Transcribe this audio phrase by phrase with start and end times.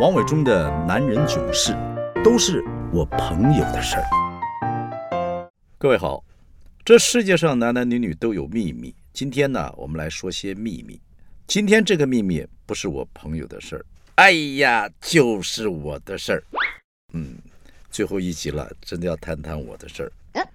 [0.00, 1.76] 王伟忠的男人囧事，
[2.22, 2.62] 都是
[2.92, 5.50] 我朋友的事儿。
[5.76, 6.22] 各位好，
[6.84, 8.94] 这世界上男男女女都有秘密。
[9.12, 11.00] 今天呢，我们来说些秘密。
[11.48, 13.84] 今天这个秘密不是我朋友的事儿，
[14.14, 16.44] 哎呀，就是我的事儿。
[17.12, 17.36] 嗯，
[17.90, 20.46] 最后一集了，真的要谈谈我的事儿。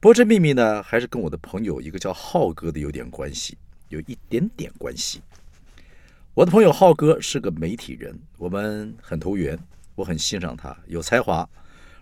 [0.00, 3.56] 不过这秘密呢，还是跟我的朋友一个叫浩哥的有点关系，
[3.90, 5.22] 有一点点关系。
[6.34, 9.56] 我的朋友浩哥是个媒体人，我们很投缘，
[9.94, 11.48] 我很欣赏他，有才华，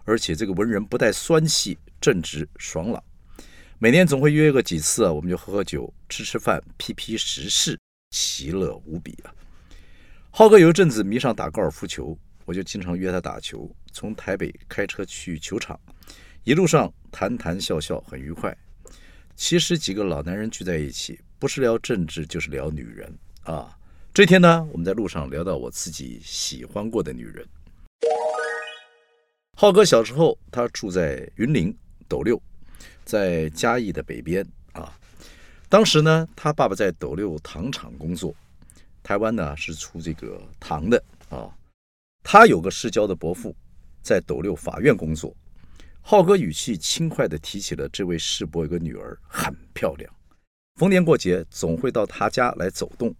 [0.04, 3.04] 而且这个文人不带酸气，正直爽朗。
[3.78, 7.78] 每年总会约个几次啊，我们就喝喝酒、吃吃饭、批批时事，
[8.10, 9.34] 其乐无比啊。
[10.30, 15.78] 浩哥有一阵子迷上打高尔夫球，我就经常约他打球，从台北开车去球场，
[16.44, 18.56] 一路上谈谈笑笑，很愉快。
[19.36, 23.76] 其实几个老男人聚在一起，不是聊政治，就是聊女人啊。
[24.14, 27.48] 这天呢，我们在路上聊到我自己喜欢过的女人。
[29.56, 31.74] 浩哥小时候，他住在云林
[32.06, 32.38] 斗六，
[33.06, 34.92] 在嘉义的北边啊。
[35.66, 38.34] 当时呢，他爸爸在斗六糖厂工作，
[39.02, 41.48] 台湾呢是出这个糖的啊。
[42.22, 43.56] 他有个世交的伯父，
[44.02, 45.34] 在斗六法院工作。
[46.02, 50.14] 浩哥语气轻快地提起了这位世伯有个女儿很漂亮，
[50.74, 53.14] 逢年过节总会到他家来走动。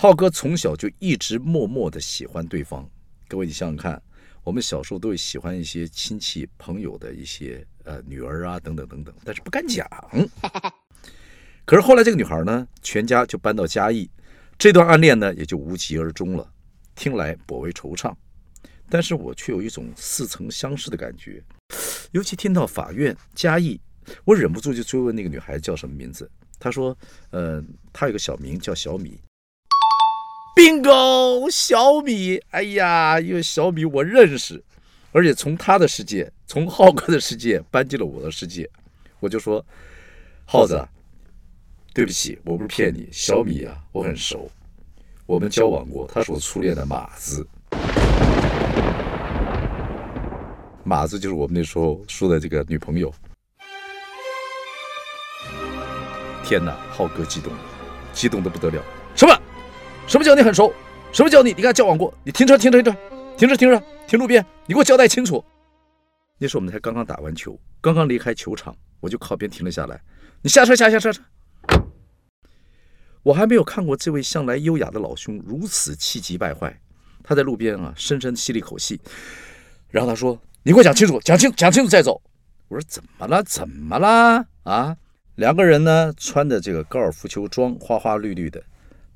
[0.00, 2.88] 浩哥从小就一直默默的喜欢对方。
[3.26, 4.00] 各位，你想想看，
[4.44, 9.84] 我们小时候都会喜欢一些亲戚朋友的一些呃女儿啊，等等等等，但是不敢讲。
[11.64, 14.08] 可是后来这个女孩呢，全家就搬到嘉义，
[14.56, 16.48] 这段暗恋呢也就无疾而终了。
[16.94, 18.14] 听来颇为惆怅，
[18.88, 21.42] 但是我却有一种似曾相识的感觉。
[22.12, 23.80] 尤其听到法院嘉义，
[24.24, 26.30] 我忍不住就追问那个女孩叫什么名字。
[26.60, 26.96] 她说
[27.30, 27.60] ：“呃，
[27.92, 29.20] 她有个小名叫小米。”
[30.58, 34.60] Bingo 小米，哎呀，因为小米我认识，
[35.12, 38.68] 而且从他的世界，从浩哥的世界搬进了我的世界，
[39.20, 39.64] 我就说，
[40.44, 40.84] 浩子，
[41.94, 44.50] 对不起，我不是骗你，小米啊，我很熟，
[45.26, 47.46] 我们交往过，他是我初恋的马子，
[50.82, 53.14] 马子就是我们那时候说的这个女朋友。
[56.42, 57.52] 天哪，浩哥激动，
[58.12, 58.82] 激动的不得了，
[59.14, 59.40] 什么？
[60.08, 60.72] 什么叫你很熟？
[61.12, 62.12] 什么叫你你跟他交往过？
[62.24, 62.98] 你停车，停车，停车，
[63.36, 64.44] 停车，停车，停路边！
[64.66, 65.44] 你给我交代清楚。
[66.38, 70.00] 那时候我们才刚刚打完球，刚刚离开球场，我就靠边停了下来。
[70.40, 71.22] 你下车，下下车车。
[73.22, 76.74] 我还没有看过这位向来优雅的老兄如此气急败坏。
[77.22, 78.98] 他在路边啊，深深吸了一口气，
[79.90, 82.18] 然后他说：“你给我讲清楚，讲清，讲清楚再走。”
[82.68, 83.42] 我说：“怎么了？
[83.42, 84.46] 怎么了？
[84.62, 84.96] 啊？”
[85.36, 88.62] 两个人呢，穿的这个高尔夫球装，花花绿绿的。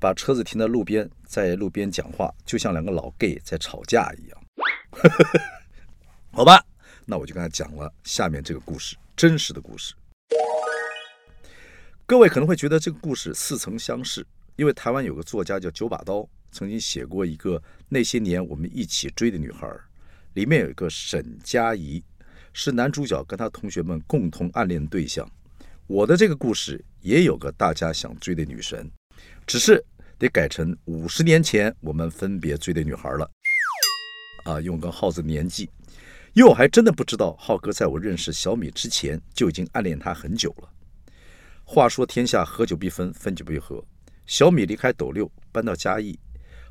[0.03, 4.37] 把车子停在路边，在路边讲话，就像两个老 gay 在吵架一样。
[6.29, 6.61] 好吧，
[7.05, 9.93] 那我就跟他讲了下面这个故事，真实的故事。
[12.05, 14.27] 各位可能会觉得这个故事似曾相识，
[14.57, 19.73] 因为台湾有个作家叫九把刀，曾经写过一个那些年我们一起追的女孩，
[20.33, 22.03] 里面有一个沈佳宜，
[22.51, 25.25] 是男主角跟他同学们共同暗恋对象。
[25.87, 28.91] 我的这个故事也有个大家想追的女神，
[29.47, 29.81] 只是。
[30.23, 33.29] 得改成五十年前我们分别追的女孩了，
[34.45, 35.69] 啊，用个耗子年纪，
[36.31, 40.69] 因为我还真的不知道浩哥在我认识小米之前就已经暗恋她很久了。
[41.65, 43.83] 话说天下合久必分，分久必合。
[44.25, 46.17] 小米离开斗六，搬到嘉义，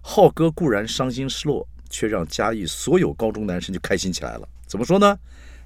[0.01, 4.49] 浩哥固然伤心失落，却让嘉义所有高中男生就开心起来了。
[4.67, 5.19] 怎么说呢？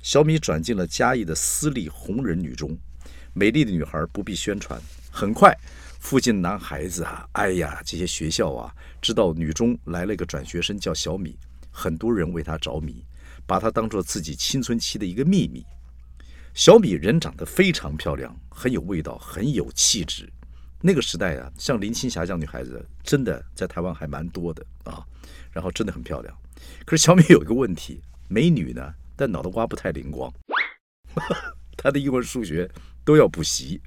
[0.03, 2.77] 小米转进了嘉义的私立红人女中，
[3.33, 5.57] 美丽的女孩不必宣传，很快。
[6.07, 8.73] 附近男孩子啊，哎呀，这些学校啊，
[9.03, 11.37] 知道女中来了一个转学生叫小米，
[11.69, 13.05] 很多人为她着迷，
[13.45, 15.67] 把她当做自己青春期的一个秘密。
[16.55, 20.33] 小米人长得非常漂亮，很有味道，很有气质。
[20.81, 25.05] 那个时代啊，像林青霞这样女孩子，真的在台湾还蛮多的啊。
[25.51, 26.33] 然后真的很漂亮。
[26.85, 30.33] 可是小米有一个问题，美女呢，但脑袋瓜不太灵光，
[31.77, 32.71] 她的英文、数学
[33.05, 33.81] 都要补习。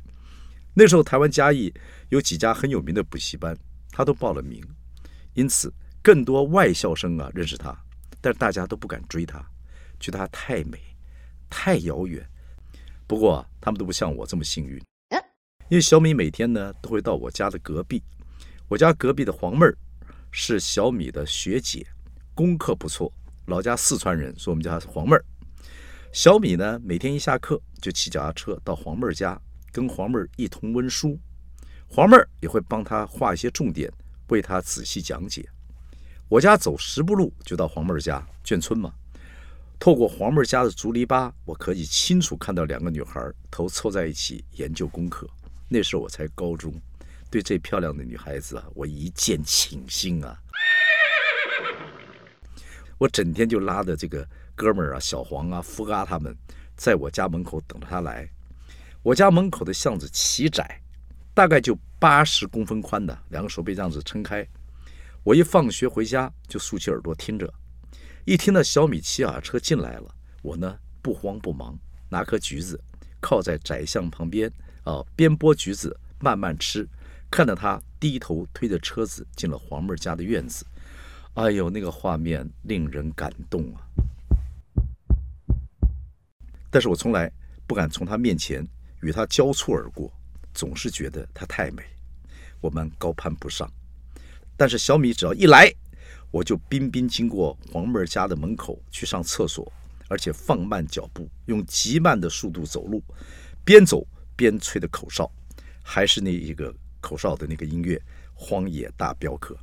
[0.79, 1.73] 那时候台湾嘉义
[2.07, 3.53] 有几家很有名的补习班，
[3.91, 4.63] 他都报了名，
[5.33, 7.77] 因此更多外校生啊认识他，
[8.21, 9.45] 但是大家都不敢追他，
[9.99, 10.79] 觉得他太美，
[11.49, 12.25] 太遥远。
[13.05, 14.81] 不过他们都不像我这么幸运，
[15.67, 18.01] 因为小米每天呢都会到我家的隔壁，
[18.69, 19.77] 我家隔壁的黄妹儿
[20.31, 21.85] 是小米的学姐，
[22.33, 23.11] 功课不错，
[23.47, 25.25] 老家四川人，所以我们叫她黄妹儿。
[26.13, 29.37] 小米呢每天一下课就骑脚踏车到黄妹儿家。
[29.79, 31.17] 跟黄妹儿一同温书，
[31.87, 33.89] 黄妹儿也会帮他画一些重点，
[34.27, 35.47] 为他仔细讲解。
[36.27, 38.93] 我家走十步路就到黄妹儿家眷村嘛。
[39.79, 45.25] 透过黄妹儿家的竹篱笆，我可以清楚看到两个女孩头凑在一起研究功课。
[45.69, 46.73] 那时候我才高中，
[47.31, 50.37] 对这漂亮的女孩子啊，我一见倾心啊。
[52.97, 56.35] 我整天就拉着这个哥们儿啊，小黄啊、福嘎他们，
[56.75, 58.29] 在我家门口等着他来。
[59.01, 60.81] 我家门口的巷子奇窄，
[61.33, 64.45] 大概就八十公分宽的，两个手背这样子撑开。
[65.23, 67.53] 我一放学回家就竖起耳朵听着，
[68.25, 71.77] 一听到小米骑马车进来了，我呢不慌不忙，
[72.09, 72.79] 拿颗橘子
[73.21, 74.51] 靠在窄巷旁边
[74.83, 76.87] 啊，边剥橘子慢慢吃，
[77.31, 80.65] 看着他低头推着车子进了黄妹家的院子。
[81.35, 83.79] 哎呦，那个画面令人感动啊！
[86.69, 87.31] 但是我从来
[87.65, 88.65] 不敢从他面前
[89.01, 90.11] 与她交错而过，
[90.53, 91.83] 总是觉得她太美，
[92.61, 93.69] 我们高攀不上。
[94.57, 95.73] 但是小米只要一来，
[96.31, 99.71] 我就彬彬经过黄妹儿家的门口去上厕所，
[100.07, 103.01] 而且放慢脚步，用极慢的速度走路，
[103.63, 104.05] 边走
[104.35, 105.31] 边吹的口哨，
[105.83, 107.95] 还是那一个口哨的那个音乐，
[108.33, 109.55] 《荒野大镖客》。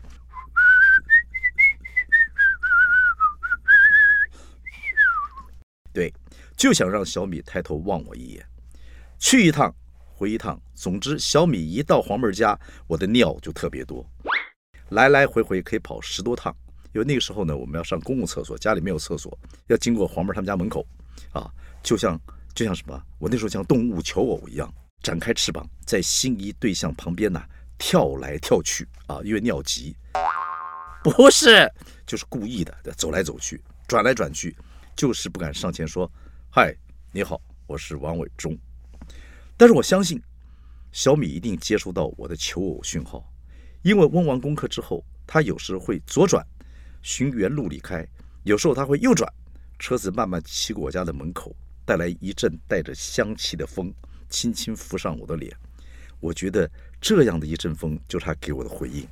[5.92, 6.12] 对，
[6.56, 8.46] 就想让小米抬头望我一眼，
[9.18, 9.74] 去一趟
[10.14, 10.60] 回一趟。
[10.74, 14.04] 总之，小米一到黄妹儿家，我的尿就特别多，
[14.90, 16.54] 来来回回可以跑十多趟。
[16.92, 20.86] 因为那个时候呢，我们要上公共厕所，家里没有厕所，要经过黄妹儿他们家门口，
[21.32, 21.50] 啊，
[21.82, 22.18] 就像
[22.54, 23.02] 就像什么？
[23.18, 24.72] 我那时候像动物求偶一样，
[25.02, 27.42] 展开翅膀，在心仪对象旁边呢
[27.78, 29.94] 跳来跳去啊，因为尿急，
[31.02, 31.70] 不是，
[32.06, 34.56] 就是故意的，走来走去，转来转去。
[34.94, 36.10] 就是不敢上前说
[36.48, 36.74] ：“嗨，
[37.12, 38.56] 你好，我是王伟忠。”
[39.56, 40.20] 但是我相信
[40.92, 43.26] 小米一定接收到我的求偶讯号，
[43.82, 46.46] 因为问完功课之后，他有时会左转，
[47.02, 48.04] 循原路离开；
[48.44, 49.32] 有时候他会右转，
[49.78, 51.54] 车子慢慢骑过我家的门口，
[51.84, 53.92] 带来一阵带着香气的风，
[54.28, 55.54] 轻轻拂上我的脸。
[56.20, 56.70] 我觉得
[57.00, 59.06] 这样的一阵风就是他给我的回应。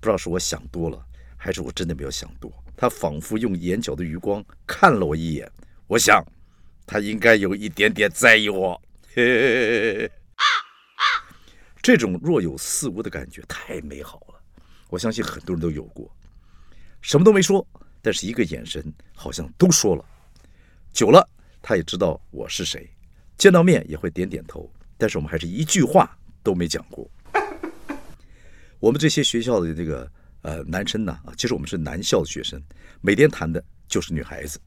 [0.00, 1.02] 不知道是我想多了，
[1.36, 2.50] 还是我真的没有想多。
[2.76, 5.50] 他仿佛用眼角的余光看了我一眼，
[5.86, 6.24] 我想，
[6.86, 8.80] 他应该有一点点在意我。
[11.82, 14.40] 这种若有似无的感觉太美好了，
[14.88, 16.10] 我相信很多人都有过。
[17.00, 17.66] 什么都没说，
[18.02, 20.04] 但是一个眼神好像都说了。
[20.92, 21.28] 久了，
[21.62, 22.90] 他也知道我是谁，
[23.36, 27.10] 见到面也会点点头，但是我们还是一句话都没讲过。
[28.80, 30.10] 我们这些学校的这个。
[30.44, 32.62] 呃，男生呢啊，其实我们是男校的学生，
[33.00, 34.60] 每天谈的就是女孩子。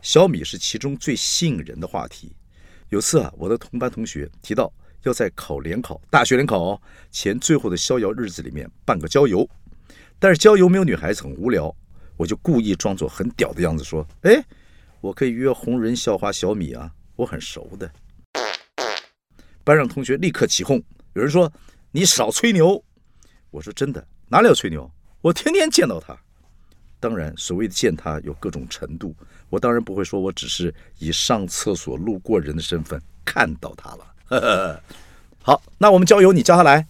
[0.00, 2.36] 小米是其中最吸引人的话题。
[2.90, 6.80] 有次啊，我的同班同学提到要在考联考、大学联考
[7.10, 9.48] 前最后的逍遥日子里面办个郊游，
[10.18, 11.74] 但是郊游没有女孩子很无聊，
[12.16, 14.42] 我就故意装作很屌的样子说：“哎，
[15.02, 17.90] 我可以约红人校花小米啊，我很熟的。”
[19.64, 20.82] 班上同学立刻起哄，
[21.12, 21.52] 有人说
[21.92, 22.82] ：“你少吹牛。”
[23.50, 24.90] 我说：“真的，哪里有吹牛？”
[25.20, 26.18] 我天天见到他，
[27.00, 29.14] 当然，所谓的见他有各种程度。
[29.50, 34.82] 我当然不会说我只是以上厕所路过人的身份看到他了。
[35.42, 36.86] 好，那我们交由，你叫他来，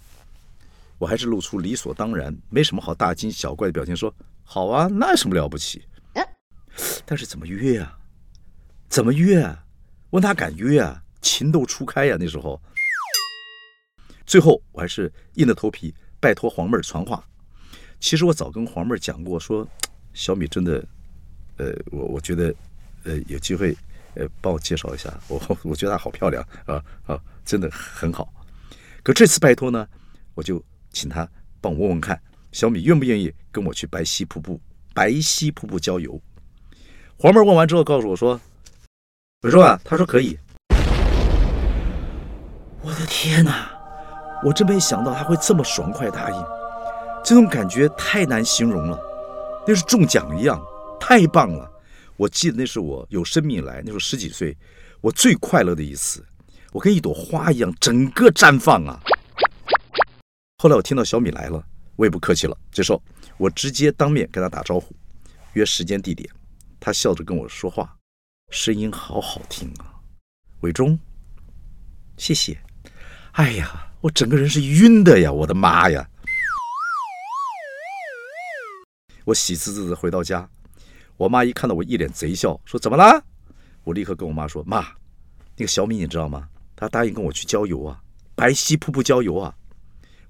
[0.98, 4.12] 我还是露出理所当然、没什么好大惊小怪的表情，说
[4.42, 5.84] ：“好啊，那有什么了不起？”
[7.04, 7.98] 但是怎么约啊？
[8.88, 9.64] 怎么约啊？
[10.10, 11.02] 问他敢约啊？
[11.20, 12.60] 情窦初开呀，那时候。
[14.26, 17.22] 最后，我还是硬着头皮拜托黄妹儿传话。
[18.00, 19.66] 其实我早跟黄妹儿讲过，说
[20.18, 20.84] 小米真的，
[21.58, 22.52] 呃，我我觉得，
[23.04, 23.72] 呃，有机会，
[24.16, 28.28] 呃，帮我介绍一下，我 我觉得她好漂亮啊啊，真的很好。
[29.04, 29.86] 可这次拜托呢，
[30.34, 30.60] 我就
[30.90, 31.26] 请她
[31.60, 32.20] 帮我问问看，
[32.50, 34.60] 小米愿不愿意跟我去白溪瀑布
[34.92, 36.20] 白溪瀑布郊游。
[37.16, 38.40] 黄妹问完之后告诉我说
[39.42, 40.36] ：“我说啊，她说可以。”
[42.82, 43.70] 我的天哪，
[44.44, 46.44] 我真没想到她会这么爽快答应。
[47.24, 49.00] 这种感觉太难形容了，
[49.68, 50.58] 那是中奖一样，
[50.98, 51.70] 太棒了！
[52.16, 54.56] 我记得那是我有生命以来，那时候十几岁，
[55.02, 56.24] 我最快乐的一次，
[56.72, 58.98] 我跟一朵花一样，整个绽放啊！
[60.56, 61.62] 后来我听到小米来了，
[61.96, 63.02] 我也不客气了，这时候
[63.36, 64.96] 我直接当面跟他打招呼，
[65.52, 66.26] 约时间地点，
[66.80, 67.94] 他笑着跟我说话，
[68.50, 70.00] 声音好好听啊！
[70.60, 70.98] 伟忠，
[72.16, 72.58] 谢谢。
[73.32, 75.30] 哎呀，我整个人是晕的呀！
[75.30, 76.08] 我的妈呀！
[79.28, 80.48] 我喜滋滋的回到家，
[81.18, 83.22] 我妈一看到我一脸贼笑，说：“怎么啦？”
[83.84, 84.80] 我立刻跟我妈说：“妈，
[85.54, 86.48] 那个小米你知道吗？
[86.74, 88.00] 她答应跟我去郊游啊，
[88.34, 89.54] 白溪瀑布郊游啊。”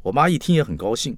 [0.02, 1.17] 我妈一听也很高兴，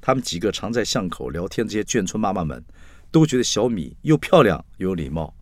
[0.00, 2.64] 他们几个常在巷口聊天，这些眷村妈妈们
[3.10, 5.34] 都觉得小米又漂亮又有礼貌。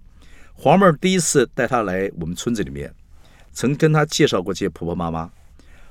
[0.55, 2.93] 黄妹儿第一次带她来我们村子里面，
[3.53, 5.31] 曾跟她介绍过这些婆婆妈妈。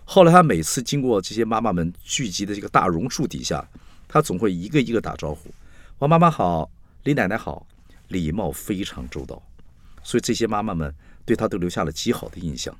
[0.04, 3.66] 后来她每次经过这些妈妈们聚集的这个大榕树底下，
[4.06, 5.50] 她总会一个一个打招呼
[6.00, 6.70] ：“王妈妈好，
[7.04, 7.66] 李奶奶好。”
[8.10, 9.44] 礼貌非常周到，
[10.02, 12.74] 所以这些妈妈们对她都留下了极好的印象。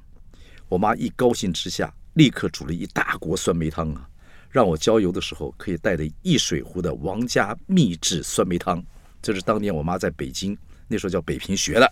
[0.70, 4.08] 我妈一高兴之下，立刻煮了一大锅酸梅汤啊，
[4.50, 8.82] 让我郊游的时候可以带着一水壶的王家秘制酸梅汤。
[9.22, 10.58] 这是当年我妈在北京
[10.88, 11.92] 那时候叫北平学的，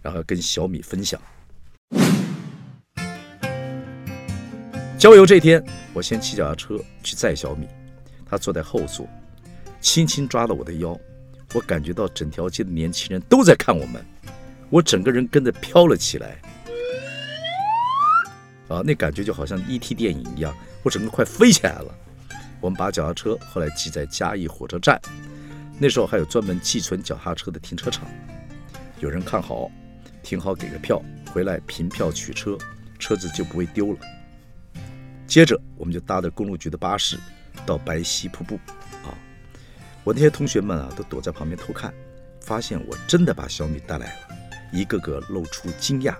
[0.00, 1.20] 然后跟小米分享。
[4.98, 7.68] 郊游这天，我先骑脚踏车去载小米，
[8.24, 9.06] 她坐在后座，
[9.84, 10.98] 轻轻抓了我的腰。
[11.52, 14.02] 我感觉到整条街的年轻人都在看我们，
[14.70, 16.40] 我整个人跟着飘了起来，
[18.66, 19.94] 啊，那感觉就好像 E.T.
[19.94, 21.94] 电影一样，我整个快飞起来了。
[22.62, 24.98] 我们把脚踏车后来寄在嘉义火车站，
[25.78, 28.08] 那时候还有专门寄存脚踏车的停车场，
[29.00, 29.70] 有人看好，
[30.22, 31.00] 停好给个票，
[31.30, 32.56] 回来凭票取车，
[32.98, 33.98] 车子就不会丢了。
[35.26, 37.18] 接着我们就搭着公路局的巴士
[37.66, 38.58] 到白溪瀑布。
[40.04, 41.92] 我那些同学们啊，都躲在旁边偷看，
[42.40, 44.36] 发现我真的把小米带来了，
[44.70, 46.14] 一个个露出惊讶、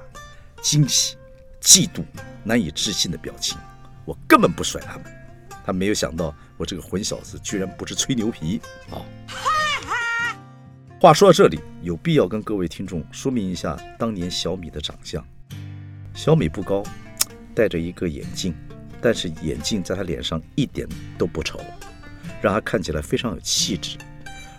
[0.63, 1.17] 惊喜、
[1.61, 2.03] 嫉妒、
[2.43, 3.59] 难以置信的表情。
[4.07, 5.05] 我根本不甩他们，
[5.65, 8.59] 他没有想到我这个混小子居然不是吹牛皮
[8.91, 9.05] 啊！
[11.01, 15.23] 话说到这里，有必要跟各位听众说明一下当年小米的长相。
[16.15, 16.83] 小米不高，
[17.55, 18.55] 戴着一个眼镜，
[19.03, 20.89] 但是眼镜在他脸上一点
[21.19, 21.61] 都不丑。
[22.45, 23.97] 让她看起来非常有气质，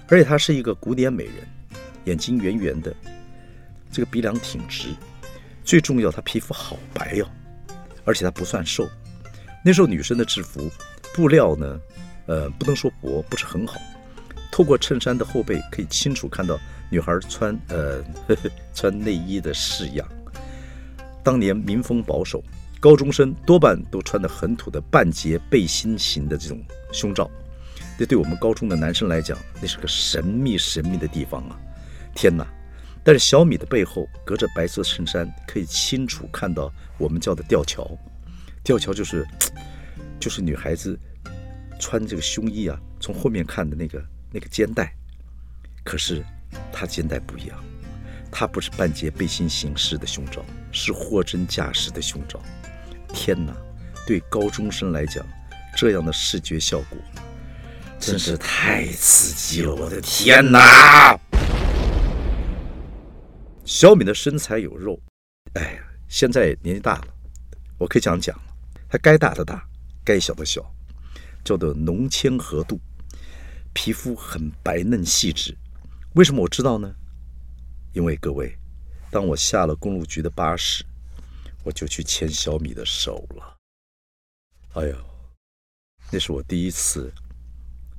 [0.08, 1.36] 而且她是一个古典美人，
[2.06, 2.92] 眼睛圆圆的，
[3.92, 4.88] 这个鼻梁挺直，
[5.63, 7.30] 最重要她皮肤好白哟，
[8.04, 8.89] 而且她不算瘦。
[9.63, 10.68] 那时候女生的制服
[11.13, 11.80] 布料呢，
[12.25, 13.80] 呃，不能说薄，不是很好，
[14.51, 20.08] 透过衬衫的后背可以清楚看到女孩穿呃呵呵穿内衣的式样。
[21.24, 22.44] 当年民风保守，
[22.80, 26.60] 高中生多半都穿的很土的半截背心型的这种
[26.92, 27.30] 胸罩。
[27.98, 31.58] 这对我们高中的男生来讲，那是个神秘神秘的地方啊！
[32.14, 32.46] 天哪！
[33.04, 37.90] 但是小米的背后隔着白色衬衫，可以清楚看到我们叫的吊桥。
[38.64, 39.25] 吊桥就是，
[40.20, 41.00] 就是女孩子
[41.80, 44.94] 穿这个胸衣啊，从后面看的那个那个肩带。
[45.84, 46.24] 可是
[46.74, 47.64] 她肩带不一样，
[48.32, 52.42] 它不是半截背心形式的胸罩，是货真价实的胸罩。
[53.14, 53.56] 天哪！
[54.08, 55.25] 对高中生来讲，
[55.78, 56.98] 这样的视觉效果。
[58.06, 59.74] 真是太刺激了！
[59.74, 61.20] 我的天哪！
[63.66, 65.02] 小米的身材有肉，
[65.56, 67.08] 哎呀，现在年纪大了，
[67.80, 68.44] 我可以这样讲了，
[68.88, 69.68] 她该大的大，
[70.04, 70.64] 该小的小，
[71.44, 72.80] 叫做浓纤合度，
[73.74, 75.58] 皮肤很白嫩细致。
[76.14, 76.94] 为什么我知道呢？
[77.94, 78.56] 因为各位，
[79.10, 80.86] 当我下了公路局的巴士，
[81.64, 83.58] 我就去牵小米的手了。
[84.74, 84.96] 哎呦，
[86.12, 87.12] 那是我第一次。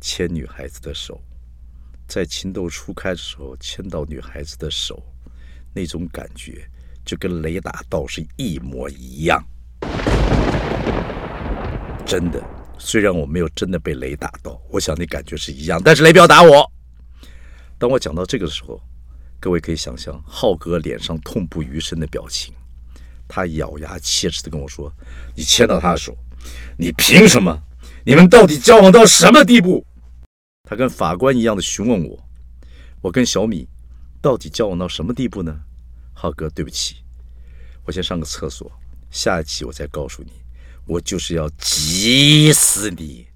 [0.00, 1.20] 牵女孩子的手，
[2.06, 5.02] 在情窦初开的时候牵到女孩子的手，
[5.74, 6.68] 那种感觉
[7.04, 9.44] 就跟雷打到是一模一样。
[12.06, 12.40] 真的，
[12.78, 16.70] 虽然我没有真的被雷打到，我想那感觉是一样，但是雷不要打我。
[17.78, 18.80] 当我讲到这个的时候，
[19.40, 22.54] 各位可以想象浩哥脸上痛不欲生的表情，
[23.26, 24.92] 他咬牙切齿的跟我说
[25.34, 26.16] ：“你牵到他的手，
[26.78, 27.60] 你凭什么？
[28.06, 29.84] 你们到底交往到什么地步？”
[30.62, 32.16] 他跟法官一样的询问我
[33.02, 33.68] ：“我跟小米
[34.22, 35.58] 到底交往到什么地步呢？”
[36.14, 37.02] 浩哥，对不起，
[37.84, 38.70] 我先上个厕所，
[39.10, 40.30] 下一期我再告诉你。
[40.86, 43.26] 我就是要急死你！